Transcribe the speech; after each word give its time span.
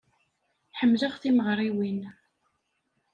Ḥemmleɣ 0.79 1.13
timeɣriwin. 1.21 2.01